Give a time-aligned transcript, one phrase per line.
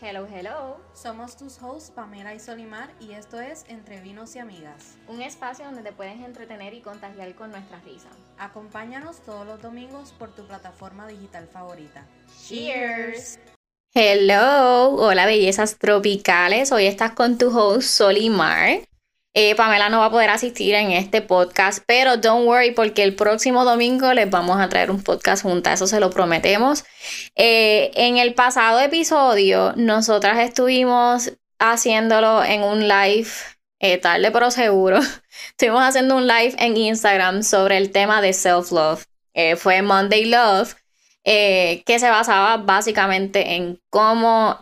[0.00, 0.76] Hello, hello.
[0.92, 4.96] Somos tus hosts Pamela y Solimar y esto es Entre Vinos y Amigas.
[5.06, 8.08] Un espacio donde te puedes entretener y contagiar con nuestra risa.
[8.36, 12.04] Acompáñanos todos los domingos por tu plataforma digital favorita.
[12.46, 13.38] Cheers.
[13.94, 16.72] Hello, hola bellezas tropicales.
[16.72, 18.80] Hoy estás con tu host Solimar.
[19.36, 23.16] Eh, Pamela no va a poder asistir en este podcast, pero don't worry porque el
[23.16, 26.84] próximo domingo les vamos a traer un podcast juntas, eso se lo prometemos.
[27.34, 33.28] Eh, en el pasado episodio, nosotras estuvimos haciéndolo en un live,
[33.80, 35.00] eh, tarde pero seguro.
[35.50, 39.04] estuvimos haciendo un live en Instagram sobre el tema de self-love.
[39.56, 40.76] fue Monday Love,
[41.24, 44.58] que se basaba básicamente en cómo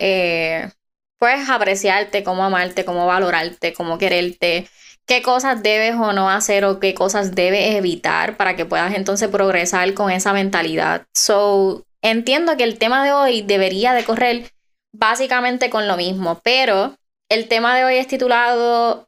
[1.23, 4.67] puedes apreciarte, cómo amarte, cómo valorarte, cómo quererte,
[5.05, 9.29] qué cosas debes o no hacer o qué cosas debes evitar para que puedas entonces
[9.29, 11.07] progresar con esa mentalidad.
[11.13, 14.51] So, entiendo que el tema de hoy debería de correr
[14.91, 16.97] básicamente con lo mismo, pero
[17.29, 19.07] el tema de hoy es titulado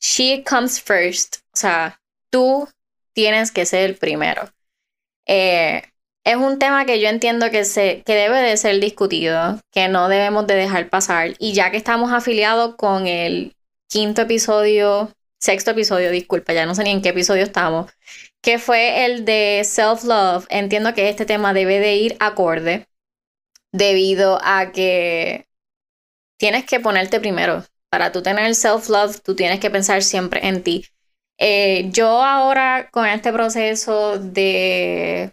[0.00, 2.68] She Comes First, o sea, tú
[3.12, 4.50] tienes que ser el primero.
[5.28, 5.84] Eh,
[6.24, 10.08] es un tema que yo entiendo que, se, que debe de ser discutido, que no
[10.08, 11.34] debemos de dejar pasar.
[11.38, 13.56] Y ya que estamos afiliados con el
[13.88, 17.90] quinto episodio, sexto episodio, disculpa, ya no sé ni en qué episodio estamos,
[18.40, 22.86] que fue el de self-love, entiendo que este tema debe de ir acorde
[23.72, 25.46] debido a que
[26.38, 27.64] tienes que ponerte primero.
[27.90, 30.86] Para tú tener self-love, tú tienes que pensar siempre en ti.
[31.38, 35.32] Eh, yo ahora con este proceso de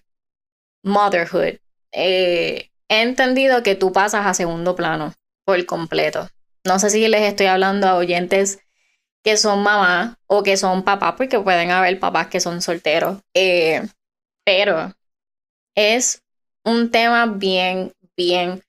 [0.83, 1.59] motherhood,
[1.91, 5.13] eh, he entendido que tú pasas a segundo plano
[5.45, 6.29] por completo.
[6.65, 8.59] No sé si les estoy hablando a oyentes
[9.23, 13.19] que son mamás o que son papás, porque pueden haber papás que son solteros.
[13.33, 13.81] Eh,
[14.45, 14.93] pero
[15.75, 16.23] es
[16.63, 18.63] un tema bien, bien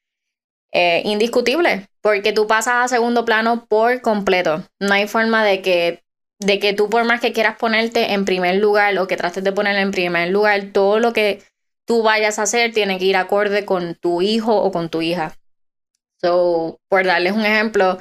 [0.72, 4.64] eh, indiscutible, porque tú pasas a segundo plano por completo.
[4.78, 6.02] No hay forma de que,
[6.38, 9.52] de que tú, por más que quieras ponerte en primer lugar o que trates de
[9.52, 11.42] poner en primer lugar todo lo que
[11.90, 15.36] tú vayas a hacer tiene que ir acorde con tu hijo o con tu hija.
[16.20, 17.98] So, por darles un ejemplo,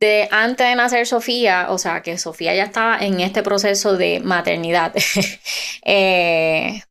[0.00, 4.20] de antes de nacer Sofía, o sea, que Sofía ya estaba en este proceso de
[4.20, 4.94] maternidad,
[5.82, 6.82] eh,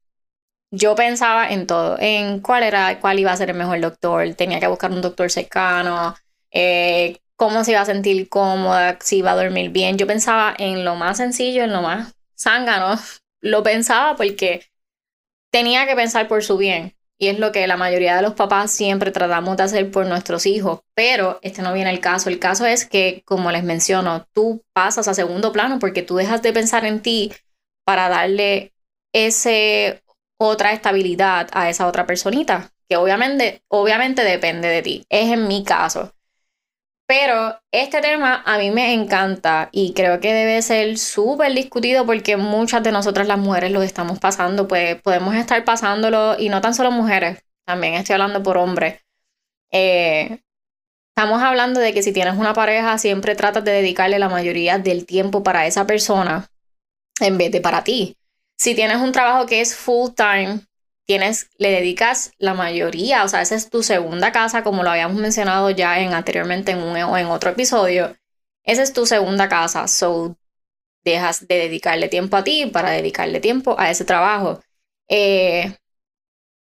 [0.72, 4.60] yo pensaba en todo, en cuál era, cuál iba a ser el mejor doctor, tenía
[4.60, 6.16] que buscar un doctor cercano,
[6.50, 10.00] eh, cómo se iba a sentir cómoda, si iba a dormir bien.
[10.00, 13.00] Yo pensaba en lo más sencillo, en lo más zángano.
[13.42, 14.66] Lo pensaba porque
[15.56, 16.98] tenía que pensar por su bien.
[17.18, 20.46] Y es lo que la mayoría de los papás siempre tratamos de hacer por nuestros
[20.46, 20.82] hijos.
[20.94, 22.28] Pero este no viene el caso.
[22.28, 26.42] El caso es que, como les menciono, tú pasas a segundo plano porque tú dejas
[26.42, 27.32] de pensar en ti
[27.86, 28.74] para darle
[29.14, 30.04] ese
[30.38, 32.74] otra estabilidad a esa otra personita.
[32.90, 35.06] Que obviamente, obviamente depende de ti.
[35.08, 36.12] Es en mi caso.
[37.08, 42.36] Pero este tema a mí me encanta y creo que debe ser súper discutido porque
[42.36, 46.74] muchas de nosotras las mujeres lo estamos pasando, pues podemos estar pasándolo y no tan
[46.74, 49.02] solo mujeres, también estoy hablando por hombres.
[49.72, 50.40] Eh,
[51.16, 55.06] estamos hablando de que si tienes una pareja siempre tratas de dedicarle la mayoría del
[55.06, 56.50] tiempo para esa persona
[57.20, 58.18] en vez de para ti.
[58.58, 60.62] Si tienes un trabajo que es full time,
[61.06, 65.18] tienes, le dedicas la mayoría, o sea, esa es tu segunda casa, como lo habíamos
[65.18, 68.16] mencionado ya en, anteriormente en un o en otro episodio.
[68.64, 70.36] Esa es tu segunda casa, so
[71.04, 74.60] dejas de dedicarle tiempo a ti para dedicarle tiempo a ese trabajo.
[75.08, 75.78] Eh,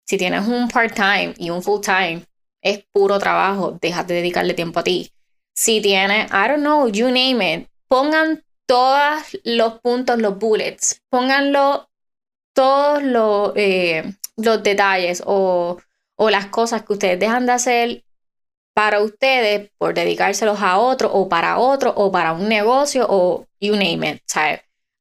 [0.06, 2.26] si tienes un part-time y un full-time,
[2.62, 5.12] es puro trabajo, dejas de dedicarle tiempo a ti.
[5.56, 11.90] Si tienes, I don't know, you name it, pongan todos los puntos, los bullets, pónganlo
[12.54, 15.78] todos los, eh, los detalles o,
[16.18, 18.04] las cosas que ustedes dejan de hacer
[18.74, 23.74] para ustedes por dedicárselos a otro o para otro o para un negocio o you
[23.74, 24.22] name it.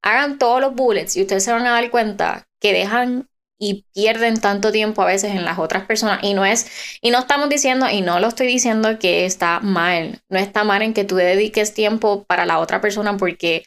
[0.03, 3.29] Hagan todos los bullets y ustedes se van a dar cuenta que dejan
[3.63, 6.67] y pierden tanto tiempo a veces en las otras personas y no es
[7.01, 10.83] y no estamos diciendo y no lo estoy diciendo que está mal, no está mal
[10.83, 13.63] en que tú dediques tiempo para la otra persona porque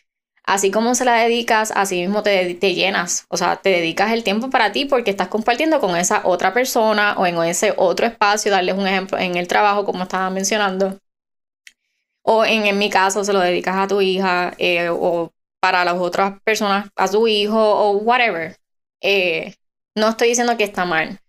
[0.47, 4.23] así como se la dedicas, así mismo te, te, llenas, o sea, te dedicas el
[4.23, 8.51] tiempo para ti porque estás compartiendo con esa otra persona o en ese otro espacio,
[8.51, 10.99] darles un ejemplo en el trabajo, como estaba mencionando,
[12.23, 16.39] o en, mi caso se lo dedicas a tu hija eh, o para las otras
[16.43, 18.57] personas, a su hijo o whatever.
[19.01, 19.55] Eh,
[19.95, 21.19] no estoy diciendo que está mal.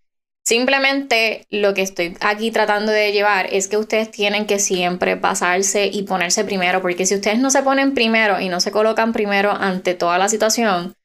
[0.47, 5.87] Simplemente lo que estoy aquí tratando de llevar es que ustedes tienen que siempre pasarse
[5.87, 9.51] y ponerse primero, porque si ustedes no se ponen primero y no se colocan primero
[9.51, 10.95] ante toda la situación,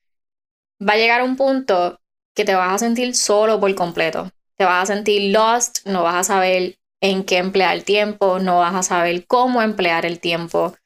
[0.81, 1.99] va a llegar un punto
[2.37, 4.31] que te vas a sentir solo por completo.
[4.56, 8.59] Te vas a sentir lost, no vas a saber en qué emplear el tiempo, no
[8.59, 10.77] vas a saber cómo emplear el tiempo,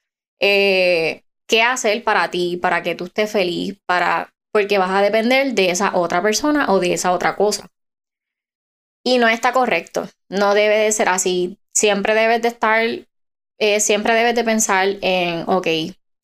[0.40, 5.52] eh, qué hacer para ti, para que tú estés feliz, para, porque vas a depender
[5.52, 7.68] de esa otra persona o de esa otra cosa.
[9.06, 11.60] Y no está correcto, no debe de ser así.
[11.72, 12.84] Siempre debes de estar,
[13.56, 15.68] eh, siempre debes de pensar en, ok,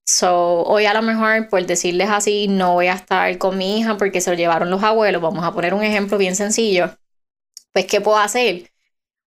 [0.05, 3.97] so hoy a lo mejor por decirles así, no voy a estar con mi hija
[3.97, 5.23] porque se lo llevaron los abuelos.
[5.23, 6.99] Vamos a poner un ejemplo bien sencillo.
[7.73, 8.73] Pues, ¿qué puedo hacer?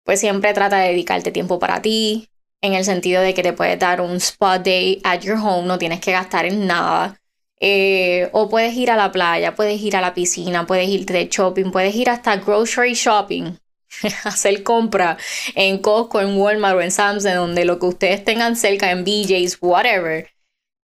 [0.03, 2.27] Pues siempre trata de dedicarte tiempo para ti,
[2.61, 5.77] en el sentido de que te puedes dar un spot day at your home, no
[5.77, 7.21] tienes que gastar en nada.
[7.59, 11.27] Eh, o puedes ir a la playa, puedes ir a la piscina, puedes ir de
[11.27, 13.57] shopping, puedes ir hasta grocery shopping,
[14.23, 15.17] hacer compra
[15.55, 19.03] en Costco, en Walmart o en Sam's, en donde lo que ustedes tengan cerca, en
[19.03, 20.29] BJ's, whatever.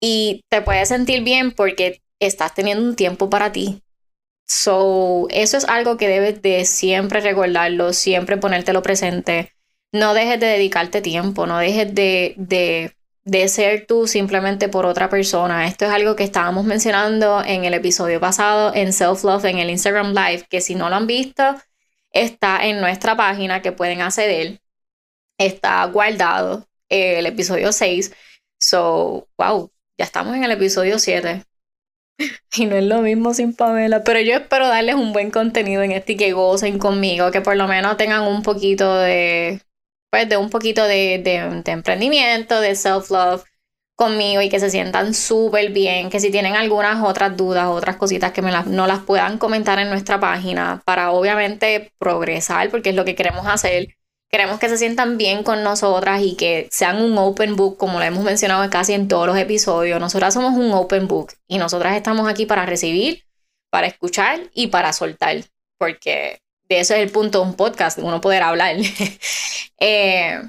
[0.01, 3.81] Y te puedes sentir bien porque estás teniendo un tiempo para ti.
[4.47, 9.53] So, eso es algo que debes de siempre recordarlo, siempre ponértelo presente.
[9.91, 12.95] No dejes de dedicarte tiempo, no dejes de, de
[13.29, 15.67] de ser tú simplemente por otra persona.
[15.67, 19.69] Esto es algo que estábamos mencionando en el episodio pasado en Self Love, en el
[19.69, 21.43] Instagram Live, que si no lo han visto,
[22.11, 24.61] está en nuestra página que pueden acceder.
[25.37, 28.11] Está guardado el episodio 6.
[28.57, 31.43] So, wow, ya estamos en el episodio 7.
[32.55, 35.93] Y no es lo mismo sin Pamela, pero yo espero darles un buen contenido en
[35.93, 39.61] este y que gocen conmigo, que por lo menos tengan un poquito de,
[40.09, 43.43] pues de un poquito de, de, emprendimiento, de self-love
[43.95, 48.31] conmigo y que se sientan súper bien, que si tienen algunas otras dudas, otras cositas
[48.31, 53.15] que no las puedan comentar en nuestra página para obviamente progresar, porque es lo que
[53.15, 53.95] queremos hacer.
[54.31, 58.05] Queremos que se sientan bien con nosotras y que sean un open book, como lo
[58.05, 59.99] hemos mencionado casi en todos los episodios.
[59.99, 63.25] Nosotras somos un open book y nosotras estamos aquí para recibir,
[63.71, 65.37] para escuchar y para soltar,
[65.77, 66.39] porque
[66.69, 68.75] de eso es el punto de un podcast, uno poder hablar.
[69.81, 70.41] Eh,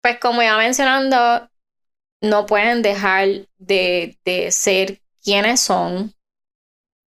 [0.00, 1.46] pues como iba mencionando,
[2.22, 3.28] no pueden dejar
[3.58, 6.14] de, de ser quienes son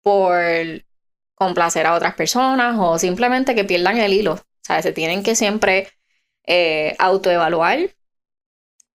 [0.03, 0.83] por
[1.35, 4.33] complacer a otras personas o simplemente que pierdan el hilo.
[4.33, 5.89] O sea, se tienen que siempre
[6.45, 7.89] eh, autoevaluar,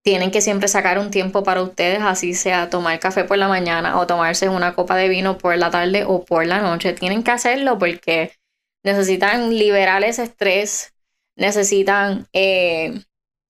[0.03, 3.99] tienen que siempre sacar un tiempo para ustedes, así sea tomar café por la mañana
[3.99, 6.93] o tomarse una copa de vino por la tarde o por la noche.
[6.93, 8.33] Tienen que hacerlo porque
[8.83, 10.93] necesitan liberar ese estrés,
[11.35, 13.01] necesitan eh,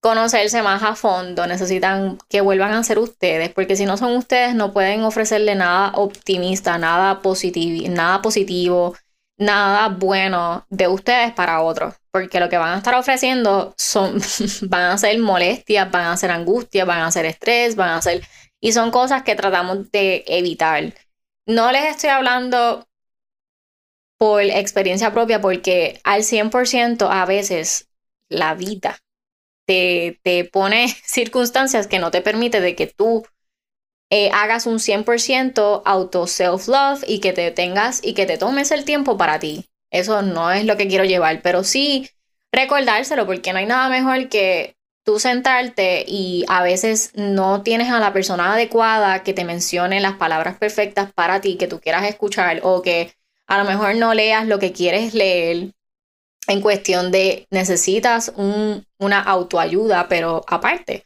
[0.02, 4.56] conocerse más a fondo, necesitan que vuelvan a ser ustedes, porque si no son ustedes
[4.56, 8.96] no pueden ofrecerle nada optimista, nada positivo, nada positivo,
[9.38, 14.20] nada bueno de ustedes para otros, porque lo que van a estar ofreciendo son
[14.64, 18.24] van a ser molestias, van a ser angustias, van a ser estrés, van a ser
[18.60, 20.94] y son cosas que tratamos de evitar.
[21.48, 22.88] No les estoy hablando
[24.22, 27.88] por experiencia propia, porque al 100% a veces
[28.30, 29.00] la vida
[29.66, 33.26] te, te, pone circunstancias que no te permite de que tú
[34.12, 38.86] eh, hagas un 100% auto self-love y que te tengas y que te tomes el
[38.86, 39.66] tiempo para ti.
[39.90, 42.08] Eso no es lo que quiero llevar, pero sí
[42.52, 48.00] recordárselo porque no hay nada mejor que tú sentarte y a veces no tienes a
[48.00, 52.60] la persona adecuada que te mencione las palabras perfectas para ti que tú quieras escuchar
[52.62, 53.16] o que
[53.52, 55.74] a lo mejor no leas lo que quieres leer
[56.48, 61.06] en cuestión de necesitas una autoayuda, pero aparte,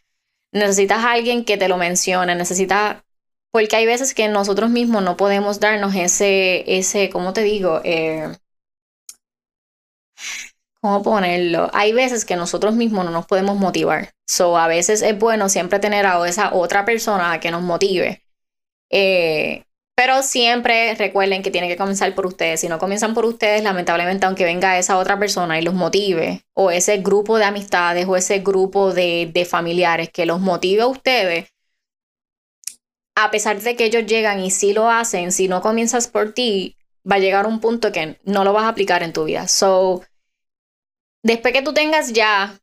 [0.51, 2.97] necesitas a alguien que te lo mencione, necesitas,
[3.49, 7.81] porque hay veces que nosotros mismos no podemos darnos ese, ese, ¿cómo te digo?
[7.83, 8.31] Eh,
[10.81, 11.71] ¿Cómo ponerlo?
[11.73, 14.13] Hay veces que nosotros mismos no nos podemos motivar.
[14.27, 18.21] So, a veces es bueno siempre tener a esa otra persona que nos motive.
[18.91, 19.64] Eh,
[19.95, 22.59] pero siempre recuerden que tiene que comenzar por ustedes.
[22.59, 26.69] Si no comienzan por ustedes, lamentablemente, aunque venga esa otra persona y los motive, o
[26.69, 31.49] ese grupo de amistades, o ese grupo de, de familiares que los motive a ustedes,
[33.15, 36.75] a pesar de que ellos llegan y sí lo hacen, si no comienzas por ti,
[37.09, 39.47] va a llegar un punto que no lo vas a aplicar en tu vida.
[39.47, 40.03] So,
[41.23, 42.59] después que tú tengas ya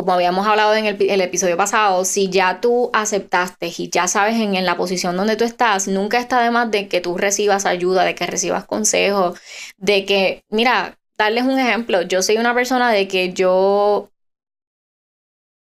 [0.00, 4.64] como habíamos hablado en el, episodio pasado, si ya tú aceptaste y ya sabes en,
[4.64, 8.14] la posición donde tú estás, nunca está de más de que tú recibas ayuda, de
[8.14, 9.38] que recibas consejos,
[9.76, 14.10] de que, mira, darles un ejemplo, yo soy una persona de que yo,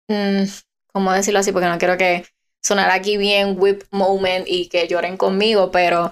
[0.08, 0.44] mm,
[0.94, 1.52] ¿cómo decirlo así?
[1.52, 2.26] Porque no quiero que
[2.62, 6.12] sonara aquí bien whip moment y que lloren conmigo, pero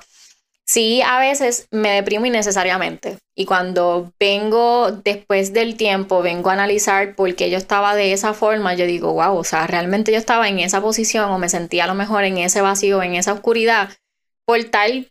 [0.69, 7.15] Sí, a veces me deprimo innecesariamente y cuando vengo después del tiempo, vengo a analizar
[7.15, 10.49] por qué yo estaba de esa forma, yo digo, wow, o sea, realmente yo estaba
[10.49, 13.91] en esa posición o me sentía a lo mejor en ese vacío, en esa oscuridad,
[14.45, 15.09] por tal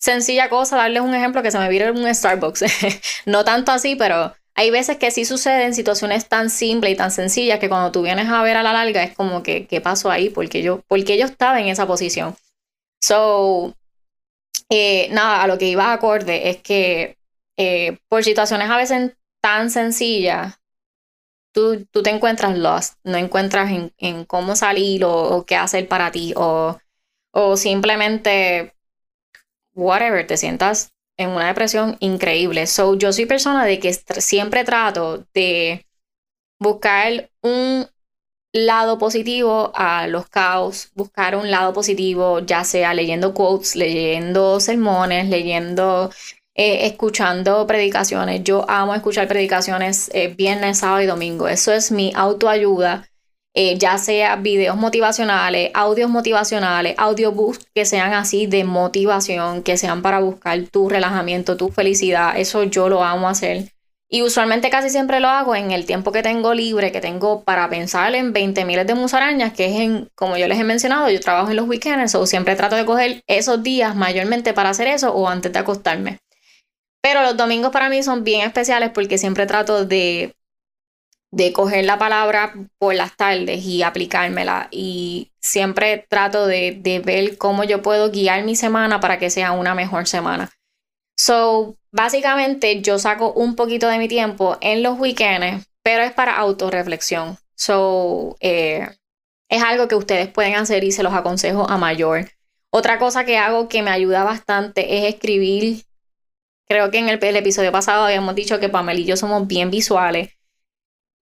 [0.00, 2.64] sencilla cosa, darles un ejemplo que se me vira en un Starbucks.
[3.26, 7.60] no tanto así, pero hay veces que sí suceden situaciones tan simples y tan sencillas
[7.60, 10.30] que cuando tú vienes a ver a la larga es como que, ¿qué pasó ahí?
[10.30, 12.36] Porque yo, porque yo estaba en esa posición.
[13.00, 13.74] So,
[14.70, 17.18] eh, nada, a lo que iba acorde es que
[17.56, 20.58] eh, por situaciones a veces tan sencillas,
[21.52, 26.34] tú, tú te encuentras lost, no encuentras en, cómo salir o, qué hacer para ti
[26.36, 26.78] o,
[27.32, 28.74] o simplemente,
[29.74, 32.66] whatever, te sientas en una depresión increíble.
[32.66, 35.86] So, yo soy persona de que siempre trato de
[36.58, 37.86] buscar un
[38.54, 45.28] lado positivo a los caos, buscar un lado positivo, ya sea leyendo quotes, leyendo sermones,
[45.28, 46.10] leyendo,
[46.54, 48.42] eh, escuchando predicaciones.
[48.44, 51.48] Yo amo escuchar predicaciones eh, viernes, sábado y domingo.
[51.48, 53.04] Eso es mi autoayuda
[53.56, 60.02] eh, ya sea videos motivacionales, audios motivacionales, audiobooks que sean así de motivación, que sean
[60.02, 62.36] para buscar tu relajamiento, tu felicidad.
[62.36, 63.72] Eso yo lo amo hacer.
[64.08, 67.68] Y usualmente casi siempre lo hago en el tiempo que tengo libre, que tengo para
[67.68, 71.20] pensar en 20 miles de musarañas, que es en, como yo les he mencionado, yo
[71.20, 75.12] trabajo en los weekends, o siempre trato de coger esos días mayormente para hacer eso
[75.12, 76.18] o antes de acostarme.
[77.02, 80.34] Pero los domingos para mí son bien especiales porque siempre trato de
[81.34, 84.68] de coger la palabra por las tardes y aplicármela.
[84.70, 89.52] Y siempre trato de, de, ver cómo yo puedo guiar mi semana para que sea
[89.52, 90.50] una mejor semana.
[91.16, 96.36] So, básicamente yo saco un poquito de mi tiempo en los weekends, pero es para
[96.36, 97.38] autorreflexión.
[97.54, 98.88] So, eh,
[99.48, 102.30] es algo que ustedes pueden hacer y se los aconsejo a mayor.
[102.70, 105.84] Otra cosa que hago que me ayuda bastante es escribir.
[106.66, 109.70] Creo que en el, el episodio pasado habíamos dicho que Pamela y yo somos bien
[109.70, 110.30] visuales.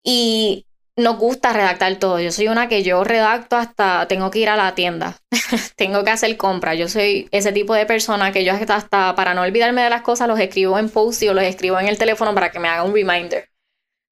[0.03, 2.21] Y nos gusta redactar todo.
[2.21, 5.17] Yo soy una que yo redacto hasta tengo que ir a la tienda,
[5.77, 6.79] tengo que hacer compras.
[6.79, 10.29] Yo soy ese tipo de persona que yo hasta, para no olvidarme de las cosas
[10.29, 12.85] los escribo en post y o los escribo en el teléfono para que me haga
[12.85, 13.49] un reminder.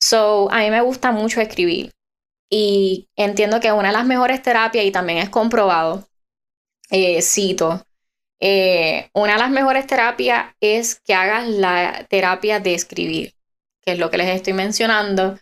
[0.01, 1.91] So, a mí me gusta mucho escribir
[2.49, 6.09] y entiendo que una de las mejores terapias y también es comprobado,
[6.91, 7.85] eh, cito,
[8.41, 13.35] eh, una de las mejores terapias es que hagas la terapia de escribir,
[13.83, 15.39] que es lo que les estoy mencionando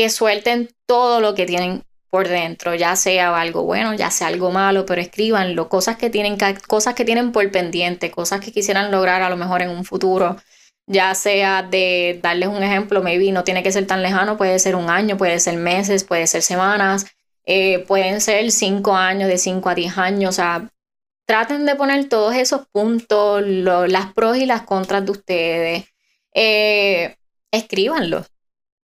[0.00, 4.50] que suelten todo lo que tienen por dentro, ya sea algo bueno, ya sea algo
[4.50, 9.20] malo, pero escríbanlo, cosas que tienen, cosas que tienen por pendiente, cosas que quisieran lograr
[9.20, 10.38] a lo mejor en un futuro,
[10.86, 14.74] ya sea de darles un ejemplo, maybe no tiene que ser tan lejano, puede ser
[14.74, 17.04] un año, puede ser meses, puede ser semanas,
[17.44, 20.70] eh, pueden ser cinco años, de cinco a diez años, o sea,
[21.26, 25.84] traten de poner todos esos puntos, las pros y las contras de ustedes,
[26.32, 27.16] eh,
[27.52, 28.24] escríbanlo,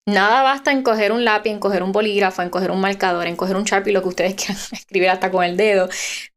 [0.07, 3.37] Nada basta en coger un lápiz, en coger un bolígrafo, en coger un marcador, en
[3.37, 5.89] coger un Sharpie, lo que ustedes quieran escribir hasta con el dedo.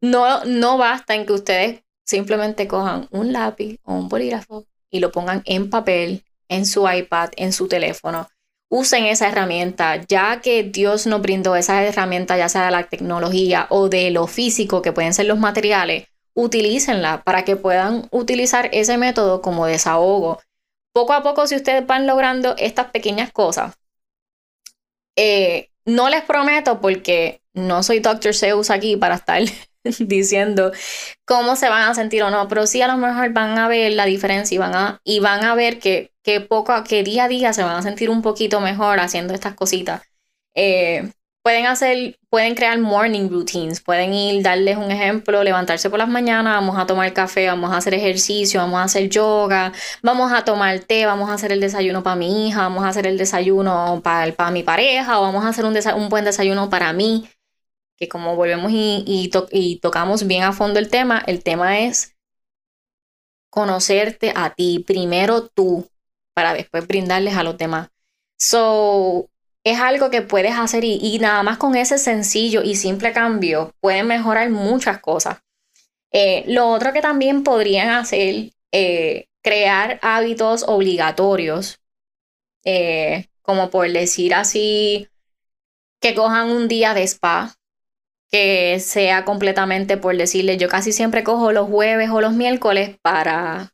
[0.01, 5.11] No, no basta en que ustedes simplemente cojan un lápiz o un bolígrafo y lo
[5.11, 8.29] pongan en papel, en su iPad, en su teléfono.
[8.69, 13.67] Usen esa herramienta, ya que Dios nos brindó esa herramienta, ya sea de la tecnología
[13.69, 18.97] o de lo físico, que pueden ser los materiales, utilícenla para que puedan utilizar ese
[18.97, 20.39] método como desahogo,
[20.95, 23.75] poco a poco, si ustedes van logrando estas pequeñas cosas,
[25.17, 28.33] eh, no les prometo porque no soy Dr.
[28.33, 29.41] Zeus aquí para estar
[29.99, 30.71] diciendo
[31.25, 33.91] cómo se van a sentir o no, pero sí a lo mejor van a ver
[33.91, 37.27] la diferencia y van a, y van a ver que, que poco, que día a
[37.27, 40.01] día se van a sentir un poquito mejor haciendo estas cositas.
[40.55, 41.11] Eh,
[41.45, 46.55] pueden hacer, pueden crear morning routines, pueden ir, darles un ejemplo, levantarse por las mañanas,
[46.55, 49.71] vamos a tomar café, vamos a hacer ejercicio, vamos a hacer yoga,
[50.01, 53.05] vamos a tomar té, vamos a hacer el desayuno para mi hija, vamos a hacer
[53.05, 56.91] el desayuno para, para mi pareja, o vamos a hacer un, un buen desayuno para
[56.93, 57.29] mí,
[57.95, 62.15] que como volvemos y, y tocamos bien a fondo el tema, el tema es
[63.51, 65.87] conocerte a ti, primero tú,
[66.33, 67.89] para después brindarles a los demás.
[68.35, 69.29] So,
[69.65, 74.07] es algo que puedes hacer y, nada más con ese sencillo y simple cambio pueden
[74.07, 75.39] mejorar muchas cosas.
[76.11, 81.79] Eh, lo otro que también podrían hacer, eh, crear hábitos obligatorios,
[82.63, 85.07] eh, como por decir así,
[85.99, 87.55] que cojan un día de spa,
[88.31, 93.73] que sea completamente por decirle, yo casi siempre cojo los jueves o los miércoles para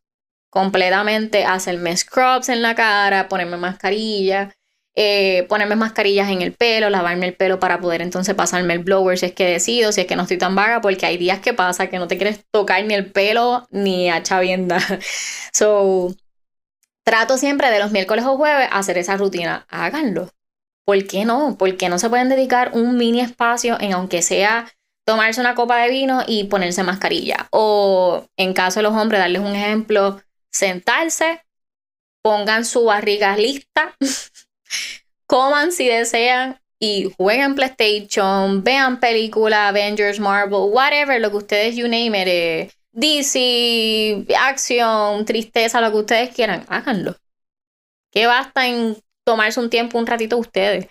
[0.50, 4.56] completamente hacerme scrubs en la cara, ponerme mascarilla
[4.96, 9.18] eh, ponerme mascarillas en el pelo, lavarme el pelo para poder entonces pasarme el blower
[9.18, 11.54] si es que decido, si es que no estoy tan vaga, porque hay días que
[11.54, 14.80] pasa que no te quieres tocar ni el pelo ni a chavienda.
[15.54, 16.16] So,
[17.04, 19.66] trato siempre de los miércoles o jueves hacer esa rutina.
[19.70, 20.30] Háganlo.
[20.86, 21.58] ¿Por qué no?
[21.58, 24.72] Porque no se pueden dedicar un mini espacio en aunque sea
[25.06, 27.48] tomarse una copa de vino y ponerse mascarilla.
[27.52, 31.42] O en caso de los hombres, darles un ejemplo, sentarse
[32.22, 33.96] pongan su barriga lista,
[35.26, 41.88] coman si desean y jueguen PlayStation, vean películas, Avengers, Marvel, whatever, lo que ustedes, you
[41.88, 47.16] name it, eh, DC, acción, tristeza, lo que ustedes quieran, háganlo.
[48.12, 50.88] Que basta en tomarse un tiempo, un ratito ustedes.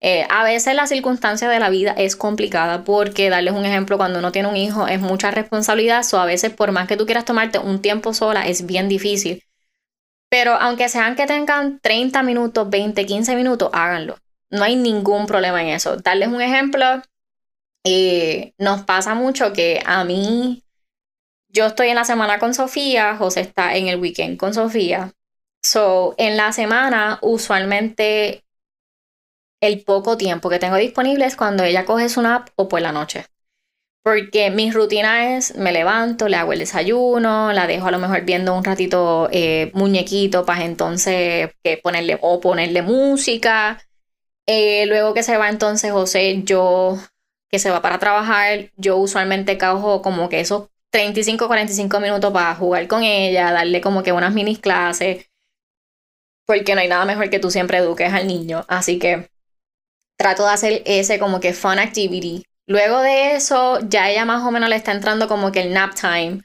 [0.00, 4.20] Eh, a veces la circunstancia de la vida es complicada porque darles un ejemplo, cuando
[4.20, 7.24] uno tiene un hijo es mucha responsabilidad, o a veces por más que tú quieras
[7.24, 9.42] tomarte un tiempo sola es bien difícil.
[10.28, 14.18] Pero aunque sean que tengan 30 minutos, 20, 15 minutos, háganlo.
[14.50, 15.96] No hay ningún problema en eso.
[15.96, 17.02] Darles un ejemplo,
[17.84, 20.64] eh, nos pasa mucho que a mí,
[21.48, 25.12] yo estoy en la semana con Sofía, José está en el weekend con Sofía.
[25.62, 28.44] So, en la semana, usualmente
[29.60, 32.92] el poco tiempo que tengo disponible es cuando ella coge su nap o por la
[32.92, 33.26] noche.
[34.08, 38.22] Porque mi rutina es, me levanto, le hago el desayuno, la dejo a lo mejor
[38.22, 41.50] viendo un ratito eh, muñequito para entonces
[41.82, 43.78] ponerle o ponerle música.
[44.46, 46.98] Eh, luego que se va entonces José, yo
[47.50, 52.54] que se va para trabajar, yo usualmente cojo como que esos 35, 45 minutos para
[52.54, 55.26] jugar con ella, darle como que unas mini clases,
[56.46, 58.64] porque no hay nada mejor que tú siempre eduques al niño.
[58.68, 59.28] Así que
[60.16, 62.42] trato de hacer ese como que fun activity.
[62.68, 65.94] Luego de eso, ya ella más o menos le está entrando como que el nap
[65.94, 66.42] time.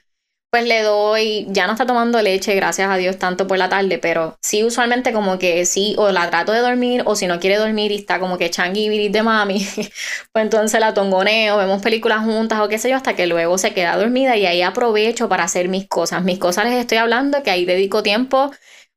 [0.50, 3.98] Pues le doy, ya no está tomando leche, gracias a Dios, tanto por la tarde,
[3.98, 7.56] pero sí usualmente como que sí, o la trato de dormir, o si no quiere
[7.56, 9.66] dormir y está como que changi de mami,
[10.32, 13.74] pues entonces la tongoneo, vemos películas juntas o qué sé yo, hasta que luego se
[13.74, 16.24] queda dormida y ahí aprovecho para hacer mis cosas.
[16.24, 18.50] Mis cosas les estoy hablando que ahí dedico tiempo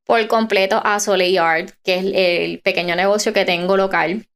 [0.06, 4.28] por completo a Soleil Art, que es el pequeño negocio que tengo local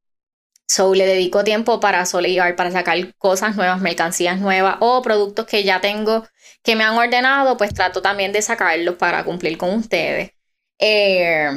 [0.72, 5.64] So le dedico tiempo para solear, para sacar cosas nuevas, mercancías nuevas o productos que
[5.64, 6.24] ya tengo
[6.62, 10.30] que me han ordenado, pues trato también de sacarlos para cumplir con ustedes.
[10.78, 11.50] Eh,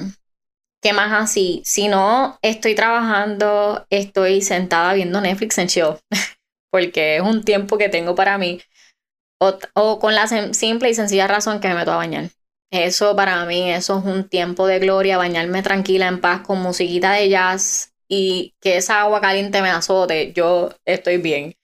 [0.81, 1.61] ¿Qué más así?
[1.63, 5.97] Si no estoy trabajando, estoy sentada viendo Netflix en show,
[6.69, 8.61] porque es un tiempo que tengo para mí.
[9.39, 12.31] O, o, con la simple y sencilla razón que me meto a bañar.
[12.69, 17.13] Eso para mí, eso es un tiempo de gloria, bañarme tranquila, en paz, con musiquita
[17.13, 21.55] de jazz, y que esa agua caliente me azote, yo estoy bien.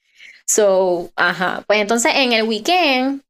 [0.45, 1.63] So, ajá.
[1.67, 3.23] Pues entonces en el weekend,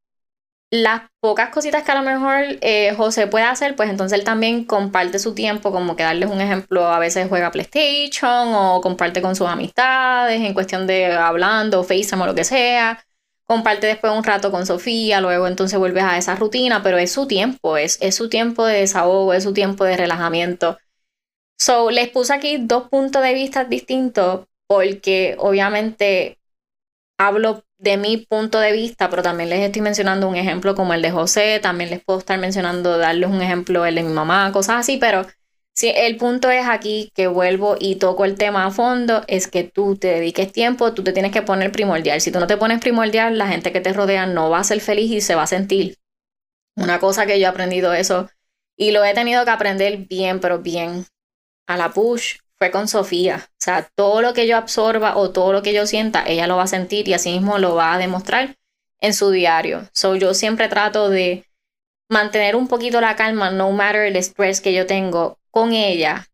[0.72, 4.64] las pocas cositas que a lo mejor eh, José puede hacer, pues entonces él también
[4.66, 9.36] comparte su tiempo, como que darles un ejemplo, a veces juega PlayStation o comparte con
[9.36, 13.06] sus amistades en cuestión de hablando, FaceTime o lo que sea.
[13.46, 17.28] Comparte después un rato con Sofía, luego entonces vuelves a esa rutina, pero es su
[17.28, 20.78] tiempo, es, es su tiempo de desahogo, es su tiempo de relajamiento.
[21.62, 26.40] So, les puse aquí dos puntos de vista distintos porque obviamente
[27.20, 31.04] hablo de mi punto de vista, pero también les estoy mencionando un ejemplo como el
[31.04, 34.78] de José, también les puedo estar mencionando, darles un ejemplo el de mi mamá, cosas
[34.78, 35.28] así, pero
[35.76, 39.64] si el punto es aquí que vuelvo y toco el tema a fondo, es que
[39.64, 42.22] tú te dediques tiempo, tú te tienes que poner primordial.
[42.22, 44.80] Si tú no te pones primordial, la gente que te rodea no va a ser
[44.80, 46.00] feliz y se va a sentir.
[46.76, 48.32] Una cosa que yo he aprendido eso
[48.76, 51.06] y lo he tenido que aprender bien, pero bien
[51.74, 53.48] a la push fue con Sofía.
[53.50, 56.58] O sea, todo lo que yo absorba o todo lo que yo sienta, ella lo
[56.58, 58.56] va a sentir y así mismo lo va a demostrar
[59.00, 59.90] en su diario.
[59.94, 61.46] So, yo siempre trato de
[62.10, 66.28] mantener un poquito la calma, no matter el estrés que yo tengo con ella,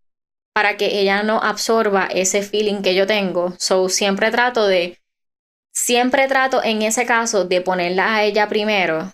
[0.53, 3.53] para que ella no absorba ese feeling que yo tengo.
[3.57, 4.99] So, siempre trato de,
[5.71, 9.13] siempre trato en ese caso de ponerla a ella primero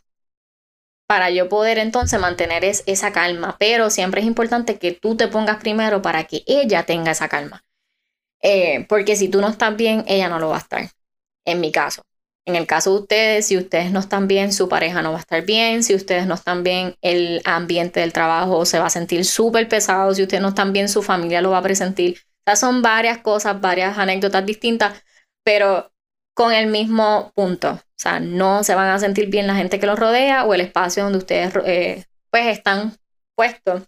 [1.07, 3.55] para yo poder entonces mantener esa calma.
[3.59, 7.63] Pero siempre es importante que tú te pongas primero para que ella tenga esa calma.
[8.41, 10.89] Eh, porque si tú no estás bien, ella no lo va a estar.
[11.45, 12.03] En mi caso.
[12.45, 15.21] En el caso de ustedes, si ustedes no están bien, su pareja no va a
[15.21, 15.81] estar bien.
[15.83, 20.13] Si ustedes no están bien, el ambiente del trabajo se va a sentir súper pesado.
[20.13, 22.19] Si ustedes no están bien, su familia lo va a presentir.
[22.45, 25.01] O son varias cosas, varias anécdotas distintas,
[25.43, 25.93] pero
[26.33, 27.79] con el mismo punto.
[28.03, 31.03] Sea, no se van a sentir bien la gente que los rodea o el espacio
[31.03, 32.97] donde ustedes eh, pues están
[33.33, 33.83] puestos.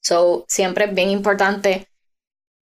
[0.00, 1.88] So, siempre es bien importante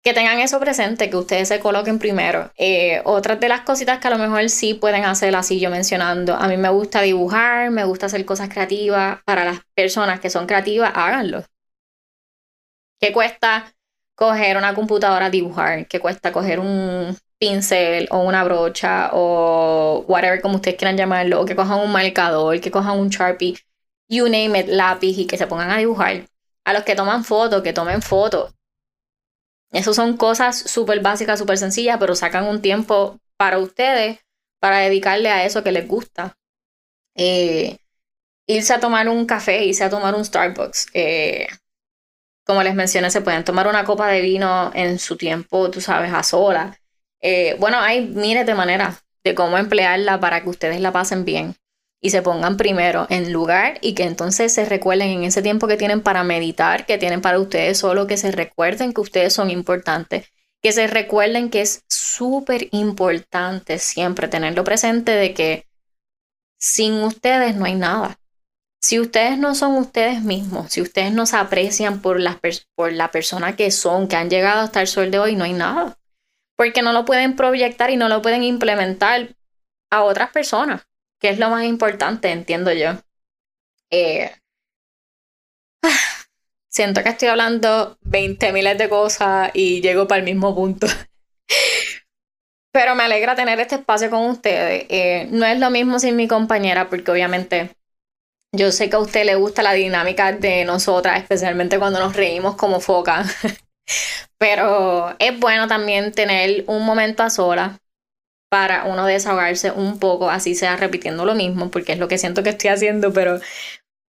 [0.03, 2.51] que tengan eso presente, que ustedes se coloquen primero.
[2.57, 6.35] Eh, otras de las cositas que a lo mejor sí pueden hacer, así yo mencionando,
[6.35, 9.21] a mí me gusta dibujar, me gusta hacer cosas creativas.
[9.25, 11.45] Para las personas que son creativas, háganlo.
[13.01, 13.73] ¿Qué cuesta
[14.17, 15.87] coger una computadora a dibujar?
[15.87, 21.45] ¿Qué cuesta coger un pincel o una brocha o whatever como ustedes quieran llamarlo, o
[21.45, 23.57] que cojan un marcador, que cojan un Sharpie,
[24.09, 26.27] you name it, lápiz y que se pongan a dibujar.
[26.65, 28.55] A los que toman fotos, que tomen fotos.
[29.71, 34.21] Esas son cosas súper básicas, súper sencillas, pero sacan un tiempo para ustedes
[34.61, 36.39] para dedicarle a eso que les gusta.
[37.17, 37.77] Eh,
[38.47, 40.87] irse a tomar un café, irse a tomar un Starbucks.
[40.95, 41.49] Eh,
[42.47, 46.13] como les mencioné, se pueden tomar una copa de vino en su tiempo, tú sabes,
[46.13, 46.79] a sola.
[47.27, 51.57] Eh, bueno, hay miles de maneras de cómo emplearla para que ustedes la pasen bien
[52.03, 55.79] y se pongan primero en lugar y que entonces se recuerden en ese tiempo que
[55.79, 60.27] tienen para meditar, que tienen para ustedes solo, que se recuerden que ustedes son importantes,
[60.63, 65.67] que se recuerden que es súper importante siempre tenerlo presente de que
[66.61, 68.19] sin ustedes no hay nada.
[68.83, 72.19] Si ustedes no son ustedes mismos, si ustedes no se aprecian por,
[72.75, 75.55] por la persona que son, que han llegado hasta el sol de hoy, no hay
[75.55, 75.97] nada.
[76.57, 79.35] Porque no lo pueden proyectar y no lo pueden implementar
[79.91, 80.87] a otras personas,
[81.21, 82.93] que es lo más importante, entiendo yo.
[83.91, 84.33] Eh,
[86.69, 90.87] siento que estoy hablando 20 miles de cosas y llego para el mismo punto.
[92.73, 94.87] Pero me alegra tener este espacio con ustedes.
[94.89, 97.77] Eh, no es lo mismo sin mi compañera, porque obviamente
[98.53, 102.57] yo sé que a usted le gusta la dinámica de nosotras, especialmente cuando nos reímos
[102.57, 103.25] como foca.
[104.39, 107.79] Pero es bueno también tener un momento a solas
[108.51, 112.43] para uno desahogarse un poco, así sea repitiendo lo mismo, porque es lo que siento
[112.43, 113.41] que estoy haciendo, pero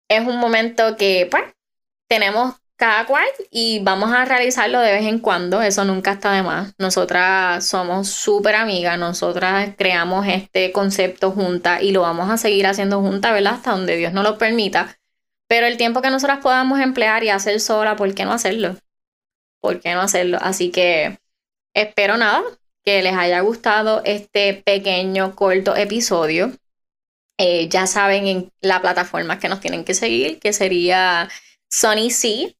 [0.10, 1.44] es un momento que, pues,
[2.10, 6.44] tenemos cada cual y vamos a realizarlo de vez en cuando, eso nunca está de
[6.44, 6.74] más.
[6.78, 13.00] Nosotras somos súper amigas, nosotras creamos este concepto juntas y lo vamos a seguir haciendo
[13.00, 13.54] juntas, ¿verdad?
[13.54, 14.98] Hasta donde Dios nos lo permita.
[15.48, 18.76] Pero el tiempo que nosotras podamos emplear y hacer sola, ¿por qué no hacerlo?
[19.66, 20.38] ¿Por qué no hacerlo?
[20.42, 21.18] Así que
[21.74, 22.44] espero nada,
[22.84, 26.52] que les haya gustado este pequeño, corto episodio.
[27.40, 31.30] Eh, ya saben en la plataforma que nos tienen que seguir, que sería
[31.68, 32.56] Sunny C.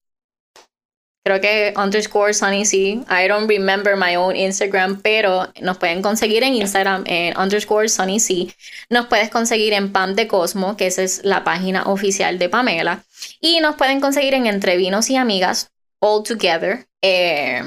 [1.24, 2.78] Creo que underscore Sunny C.
[3.08, 8.20] I don't remember my own Instagram, pero nos pueden conseguir en Instagram en underscore Sunny
[8.20, 8.48] C.
[8.90, 13.04] Nos puedes conseguir en Pam de Cosmo, que esa es la página oficial de Pamela.
[13.40, 15.70] Y nos pueden conseguir en Entre Vinos y Amigas,
[16.06, 16.88] all together.
[17.02, 17.62] Eh,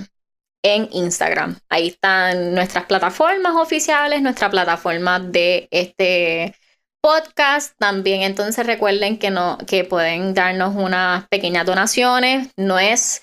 [0.63, 1.59] en Instagram.
[1.69, 6.55] Ahí están nuestras plataformas oficiales, nuestra plataforma de este
[7.01, 8.23] podcast también.
[8.23, 12.49] Entonces recuerden que, no, que pueden darnos unas pequeñas donaciones.
[12.57, 13.23] No es,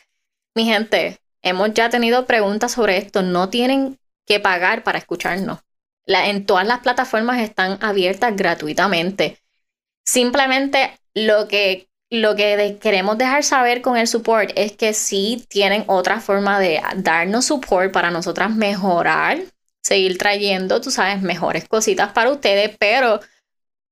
[0.55, 3.21] mi gente, hemos ya tenido preguntas sobre esto.
[3.21, 5.59] No tienen que pagar para escucharnos.
[6.07, 9.39] En todas las plataformas están abiertas gratuitamente.
[10.05, 15.83] Simplemente lo que lo que queremos dejar saber con el support es que sí tienen
[15.87, 19.39] otra forma de darnos support para nosotras mejorar,
[19.81, 23.19] seguir trayendo, tú sabes, mejores cositas para ustedes, pero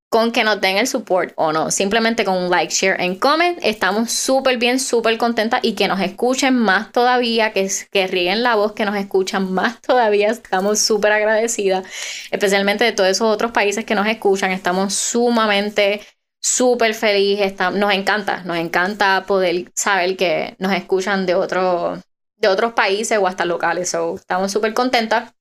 [0.10, 3.58] con que nos den el support o no, simplemente con un like, share and comment,
[3.63, 8.54] estamos súper bien, súper contentas y que nos escuchen más todavía, que, que ríen la
[8.54, 11.84] voz, que nos escuchan más todavía, estamos súper agradecidas,
[12.30, 16.02] especialmente de todos esos otros países que nos escuchan, estamos sumamente
[16.43, 17.39] súper feliz,
[17.73, 21.99] nos encanta, nos encanta poder saber que nos escuchan de, otro,
[22.36, 25.34] de otros países o hasta locales, so, estamos súper contentas.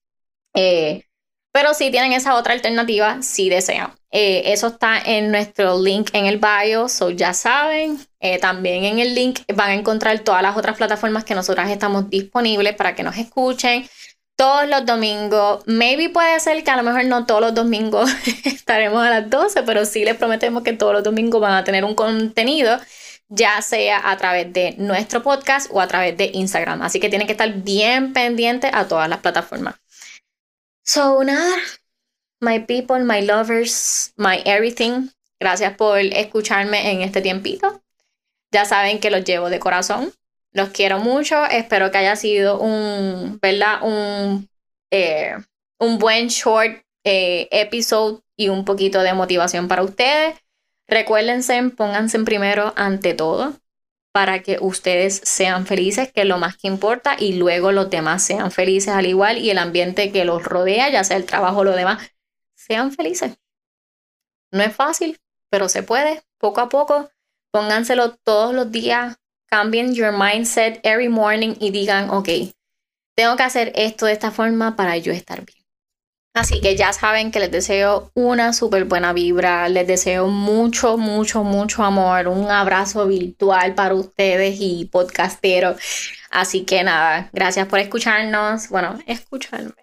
[0.54, 1.04] Eh,
[1.52, 3.92] pero si tienen esa otra alternativa, si desean.
[4.10, 7.98] Eh, eso está en nuestro link en el bio, so ya saben.
[8.20, 12.08] Eh, también en el link van a encontrar todas las otras plataformas que nosotras estamos
[12.08, 13.86] disponibles para que nos escuchen
[14.36, 15.62] todos los domingos.
[15.66, 18.10] Maybe puede ser que a lo mejor no todos los domingos
[18.44, 21.84] estaremos a las 12, pero sí les prometemos que todos los domingos van a tener
[21.84, 22.78] un contenido,
[23.28, 26.82] ya sea a través de nuestro podcast o a través de Instagram.
[26.82, 29.76] Así que tienen que estar bien pendientes a todas las plataformas.
[30.84, 31.56] So, nada,
[32.40, 35.10] my people, my lovers, my everything.
[35.40, 37.82] Gracias por escucharme en este tiempito.
[38.52, 40.12] Ya saben que los llevo de corazón.
[40.52, 41.44] Los quiero mucho.
[41.46, 43.82] Espero que haya sido un, ¿verdad?
[43.82, 44.48] Un,
[44.90, 45.36] eh,
[45.78, 50.38] un buen short eh, episode y un poquito de motivación para ustedes.
[50.88, 53.54] Recuérdense, pónganse primero ante todo
[54.12, 58.22] para que ustedes sean felices, que es lo más que importa, y luego los demás
[58.22, 61.64] sean felices al igual y el ambiente que los rodea, ya sea el trabajo o
[61.64, 62.12] lo demás,
[62.54, 63.38] sean felices.
[64.50, 65.18] No es fácil,
[65.50, 67.10] pero se puede, poco a poco.
[67.50, 69.16] Pónganselo todos los días
[69.52, 72.28] cambien your mindset every morning y digan, ok,
[73.14, 75.58] tengo que hacer esto de esta forma para yo estar bien.
[76.34, 81.44] Así que ya saben que les deseo una súper buena vibra, les deseo mucho, mucho,
[81.44, 85.76] mucho amor, un abrazo virtual para ustedes y podcasteros.
[86.30, 88.70] Así que nada, gracias por escucharnos.
[88.70, 89.74] Bueno, escucharme.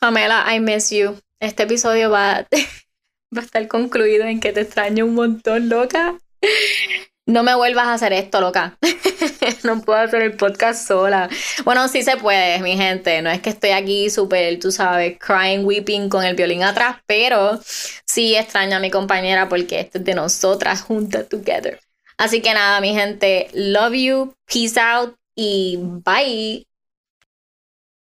[0.00, 1.16] Pamela, I miss you.
[1.38, 2.48] Este episodio va,
[3.36, 6.18] va a estar concluido en que te extraño un montón, loca.
[7.26, 8.76] No me vuelvas a hacer esto, loca.
[9.64, 11.30] no puedo hacer el podcast sola.
[11.64, 13.22] Bueno, sí se puede, mi gente.
[13.22, 17.58] No es que estoy aquí súper, tú sabes, crying, weeping con el violín atrás, pero
[18.06, 21.80] sí extraño a mi compañera porque esto es de nosotras juntas, together.
[22.18, 26.66] Así que nada, mi gente, love you, peace out y bye.